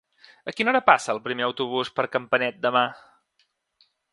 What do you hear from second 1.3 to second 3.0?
autobús per Campanet demà?